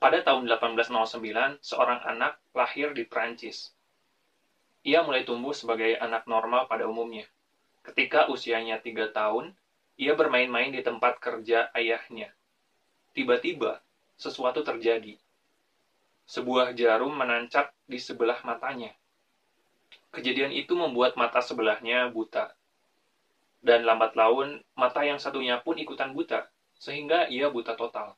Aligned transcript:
Pada 0.00 0.24
tahun 0.24 0.48
1809, 0.48 1.60
seorang 1.60 2.00
anak 2.08 2.40
lahir 2.56 2.96
di 2.96 3.04
Prancis. 3.04 3.76
Ia 4.80 5.04
mulai 5.04 5.28
tumbuh 5.28 5.52
sebagai 5.52 5.92
anak 6.00 6.24
normal 6.24 6.64
pada 6.72 6.88
umumnya. 6.88 7.28
Ketika 7.84 8.32
usianya 8.32 8.80
tiga 8.80 9.12
tahun, 9.12 9.52
ia 10.00 10.16
bermain-main 10.16 10.72
di 10.72 10.80
tempat 10.80 11.20
kerja 11.20 11.68
ayahnya. 11.76 12.32
Tiba-tiba, 13.12 13.84
sesuatu 14.16 14.64
terjadi. 14.64 15.20
Sebuah 16.24 16.72
jarum 16.72 17.12
menancap 17.12 17.68
di 17.84 18.00
sebelah 18.00 18.40
matanya. 18.40 18.96
Kejadian 20.16 20.56
itu 20.56 20.80
membuat 20.80 21.20
mata 21.20 21.44
sebelahnya 21.44 22.08
buta. 22.08 22.56
Dan 23.60 23.84
lambat 23.84 24.16
laun, 24.16 24.64
mata 24.72 25.04
yang 25.04 25.20
satunya 25.20 25.60
pun 25.60 25.76
ikutan 25.76 26.16
buta, 26.16 26.48
sehingga 26.80 27.28
ia 27.28 27.52
buta 27.52 27.76
total. 27.76 28.16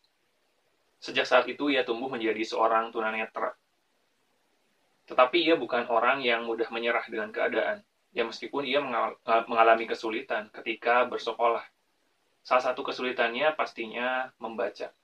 Sejak 1.03 1.27
saat 1.27 1.51
itu 1.51 1.67
ia 1.67 1.83
tumbuh 1.83 2.07
menjadi 2.07 2.47
seorang 2.47 2.95
tunanetra. 2.95 3.59
Tetapi 5.11 5.43
ia 5.43 5.59
bukan 5.59 5.91
orang 5.91 6.23
yang 6.23 6.47
mudah 6.47 6.71
menyerah 6.71 7.03
dengan 7.11 7.35
keadaan. 7.35 7.83
Ya 8.15 8.23
meskipun 8.23 8.63
ia 8.63 8.79
mengalami 9.51 9.91
kesulitan 9.91 10.47
ketika 10.55 11.03
bersekolah. 11.11 11.67
Salah 12.47 12.63
satu 12.71 12.87
kesulitannya 12.87 13.51
pastinya 13.59 14.31
membaca. 14.39 14.95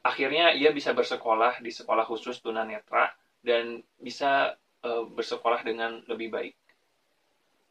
Akhirnya 0.00 0.56
ia 0.56 0.72
bisa 0.72 0.96
bersekolah 0.96 1.60
di 1.60 1.68
sekolah 1.68 2.08
khusus 2.08 2.40
tunanetra 2.40 3.12
dan 3.44 3.84
bisa 4.00 4.56
e, 4.84 4.90
bersekolah 5.08 5.64
dengan 5.64 6.00
lebih 6.08 6.28
baik. 6.32 6.56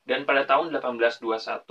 Dan 0.06 0.26
pada 0.26 0.46
tahun 0.46 0.74
1821, 0.74 1.66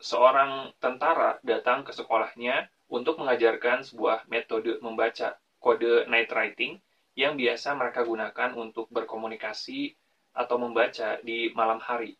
seorang 0.00 0.72
tentara 0.80 1.40
datang 1.44 1.84
ke 1.84 1.92
sekolahnya 1.92 2.68
untuk 2.86 3.18
mengajarkan 3.18 3.82
sebuah 3.82 4.30
metode 4.30 4.78
membaca 4.78 5.34
kode 5.58 6.06
night 6.06 6.30
writing 6.30 6.78
yang 7.18 7.34
biasa 7.34 7.74
mereka 7.74 8.04
gunakan 8.06 8.54
untuk 8.54 8.86
berkomunikasi 8.92 9.96
atau 10.36 10.56
membaca 10.60 11.16
di 11.24 11.50
malam 11.56 11.80
hari. 11.80 12.14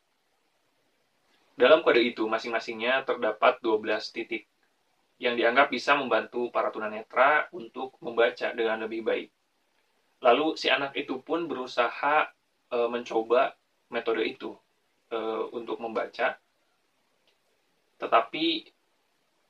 Dalam 1.56 1.81
kode 1.84 2.00
itu, 2.05 2.25
masing-masingnya 2.28 3.05
terdapat 3.05 3.61
12 3.64 4.12
titik 4.12 4.45
yang 5.17 5.36
dianggap 5.36 5.73
bisa 5.73 5.97
membantu 5.97 6.53
para 6.53 6.69
tunanetra 6.69 7.48
untuk 7.53 7.97
membaca 8.05 8.53
dengan 8.53 8.84
lebih 8.84 9.01
baik. 9.05 9.28
Lalu 10.20 10.56
si 10.61 10.69
anak 10.69 10.92
itu 10.97 11.20
pun 11.25 11.48
berusaha 11.48 12.28
e, 12.69 12.78
mencoba 12.92 13.56
metode 13.89 14.28
itu 14.28 14.53
e, 15.08 15.18
untuk 15.57 15.80
membaca, 15.80 16.36
tetapi 17.96 18.76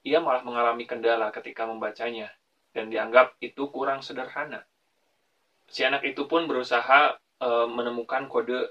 ia 0.06 0.22
malah 0.22 0.46
mengalami 0.46 0.86
kendala 0.86 1.34
ketika 1.34 1.66
membacanya 1.66 2.30
dan 2.70 2.86
dianggap 2.94 3.34
itu 3.42 3.66
kurang 3.74 4.06
sederhana. 4.06 4.62
Si 5.66 5.82
anak 5.82 6.06
itu 6.06 6.30
pun 6.30 6.46
berusaha 6.46 7.18
e, 7.42 7.48
menemukan 7.66 8.30
kode 8.30 8.70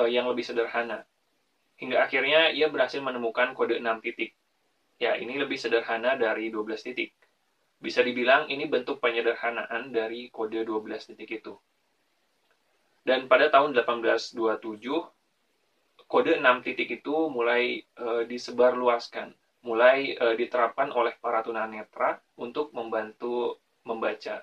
e, 0.00 0.02
yang 0.08 0.24
lebih 0.32 0.40
sederhana. 0.40 1.04
Hingga 1.76 2.08
akhirnya 2.08 2.56
ia 2.56 2.72
berhasil 2.72 3.04
menemukan 3.04 3.52
kode 3.52 3.84
6 3.84 3.84
titik. 4.00 4.32
Ya, 4.96 5.20
ini 5.20 5.36
lebih 5.36 5.60
sederhana 5.60 6.16
dari 6.16 6.48
12 6.48 6.88
titik. 6.88 7.12
Bisa 7.76 8.00
dibilang 8.00 8.48
ini 8.48 8.64
bentuk 8.64 8.96
penyederhanaan 8.96 9.92
dari 9.92 10.32
kode 10.32 10.64
12 10.64 11.04
titik 11.12 11.44
itu. 11.44 11.52
Dan 13.04 13.28
pada 13.28 13.52
tahun 13.52 13.76
1827, 13.76 14.40
kode 16.08 16.32
6 16.40 16.64
titik 16.64 16.88
itu 17.04 17.28
mulai 17.28 17.84
e, 17.84 18.06
disebarluaskan 18.24 19.36
mulai 19.60 20.16
e, 20.16 20.26
diterapkan 20.40 20.88
oleh 20.92 21.12
para 21.20 21.44
tunanetra 21.44 22.20
untuk 22.40 22.72
membantu 22.72 23.60
membaca 23.84 24.40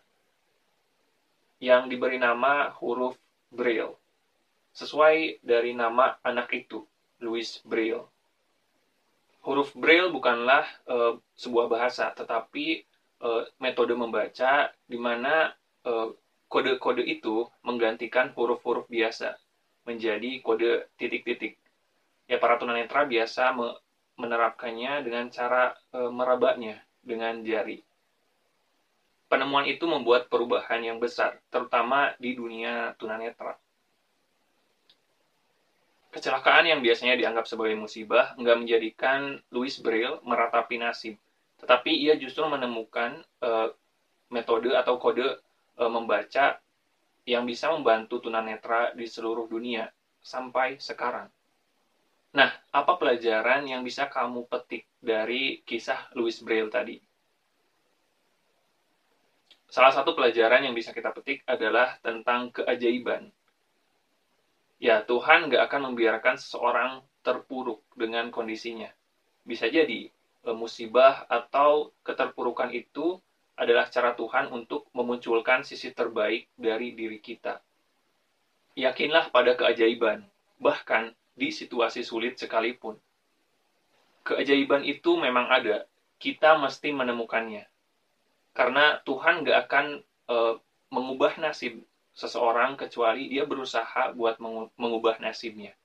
yang 1.58 1.90
diberi 1.90 2.22
nama 2.22 2.70
huruf 2.78 3.18
Braille 3.50 3.98
sesuai 4.78 5.42
dari 5.42 5.74
nama 5.74 6.22
anak 6.22 6.54
itu 6.54 6.86
Louis 7.18 7.50
Braille. 7.66 8.06
Huruf 9.42 9.74
Braille 9.74 10.14
bukanlah 10.14 10.70
e, 10.86 11.18
sebuah 11.34 11.66
bahasa 11.66 12.14
tetapi 12.14 12.86
e, 13.18 13.30
metode 13.58 13.98
membaca 13.98 14.70
di 14.86 14.98
mana 15.00 15.54
kode-kode 16.52 17.00
itu 17.00 17.48
menggantikan 17.64 18.36
huruf-huruf 18.36 18.92
biasa 18.92 19.40
menjadi 19.88 20.44
kode 20.44 20.92
titik-titik. 21.00 21.56
Ya 22.28 22.36
para 22.44 22.60
tunanetra 22.60 23.08
biasa 23.08 23.56
menerapkannya 24.18 25.06
dengan 25.06 25.30
cara 25.30 25.78
e, 25.94 26.00
merabaknya 26.10 26.82
dengan 27.06 27.40
jari. 27.46 27.86
Penemuan 29.28 29.68
itu 29.68 29.84
membuat 29.86 30.32
perubahan 30.32 30.82
yang 30.82 30.98
besar, 30.98 31.38
terutama 31.52 32.16
di 32.18 32.34
dunia 32.34 32.96
tunanetra. 32.98 33.60
Kecelakaan 36.12 36.66
yang 36.66 36.80
biasanya 36.82 37.20
dianggap 37.20 37.46
sebagai 37.46 37.78
musibah 37.78 38.34
nggak 38.40 38.58
menjadikan 38.58 39.38
Louis 39.54 39.76
Braille 39.84 40.18
meratapi 40.26 40.82
nasib, 40.82 41.20
tetapi 41.62 41.94
ia 41.94 42.18
justru 42.18 42.42
menemukan 42.50 43.22
e, 43.44 43.50
metode 44.34 44.74
atau 44.74 44.98
kode 44.98 45.28
e, 45.78 45.84
membaca 45.86 46.58
yang 47.28 47.44
bisa 47.44 47.70
membantu 47.70 48.24
tunanetra 48.24 48.96
di 48.96 49.06
seluruh 49.06 49.46
dunia 49.52 49.92
sampai 50.24 50.80
sekarang. 50.80 51.28
Nah, 52.36 52.52
apa 52.76 53.00
pelajaran 53.00 53.64
yang 53.64 53.88
bisa 53.88 54.12
kamu 54.12 54.48
petik 54.52 54.84
dari 55.00 55.64
kisah 55.64 56.12
Louis 56.18 56.36
Braille 56.44 56.68
tadi? 56.68 56.96
Salah 59.68 59.92
satu 59.92 60.16
pelajaran 60.16 60.64
yang 60.64 60.76
bisa 60.76 60.96
kita 60.96 61.12
petik 61.12 61.44
adalah 61.48 62.00
tentang 62.00 62.52
keajaiban. 62.52 63.32
Ya, 64.80 65.04
Tuhan 65.04 65.52
gak 65.52 65.72
akan 65.72 65.92
membiarkan 65.92 66.36
seseorang 66.40 67.04
terpuruk 67.26 67.84
dengan 67.98 68.32
kondisinya. 68.32 68.88
Bisa 69.44 69.68
jadi, 69.68 70.08
musibah 70.56 71.28
atau 71.28 71.92
keterpurukan 72.08 72.72
itu 72.72 73.20
adalah 73.58 73.90
cara 73.90 74.14
Tuhan 74.14 74.54
untuk 74.54 74.88
memunculkan 74.94 75.66
sisi 75.66 75.92
terbaik 75.92 76.48
dari 76.56 76.94
diri 76.94 77.18
kita. 77.18 77.60
Yakinlah 78.78 79.34
pada 79.34 79.58
keajaiban, 79.58 80.22
bahkan 80.62 81.12
di 81.38 81.54
situasi 81.54 82.02
sulit 82.02 82.42
sekalipun. 82.42 82.98
Keajaiban 84.26 84.82
itu 84.84 85.16
memang 85.16 85.48
ada, 85.48 85.86
kita 86.18 86.58
mesti 86.58 86.90
menemukannya. 86.92 87.64
Karena 88.58 88.98
Tuhan 89.06 89.46
gak 89.46 89.70
akan 89.70 89.86
e, 90.02 90.38
mengubah 90.90 91.38
nasib 91.38 91.86
seseorang 92.18 92.74
kecuali 92.74 93.30
dia 93.30 93.46
berusaha 93.46 94.18
buat 94.18 94.42
mengubah 94.76 95.22
nasibnya. 95.22 95.78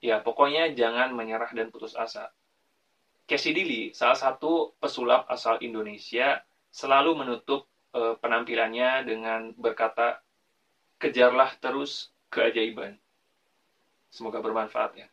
Ya, 0.00 0.18
pokoknya 0.18 0.72
jangan 0.72 1.12
menyerah 1.14 1.52
dan 1.52 1.68
putus 1.68 1.94
asa. 1.94 2.32
Casey 3.28 3.54
Dili, 3.54 3.94
salah 3.94 4.18
satu 4.18 4.74
pesulap 4.82 5.30
asal 5.30 5.62
Indonesia, 5.62 6.42
selalu 6.72 7.22
menutup 7.22 7.68
e, 7.92 8.16
penampilannya 8.18 9.06
dengan 9.06 9.54
berkata, 9.54 10.18
kejarlah 10.98 11.54
terus 11.60 12.10
keajaiban. 12.32 12.98
Semoga 14.12 14.44
bermanfaat 14.44 14.92
ya. 15.00 15.08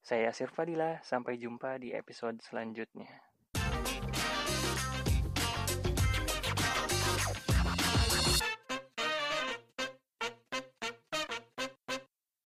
Saya 0.00 0.32
Sirfadila, 0.32 1.04
sampai 1.04 1.36
jumpa 1.36 1.76
di 1.76 1.92
episode 1.92 2.40
selanjutnya. 2.40 3.12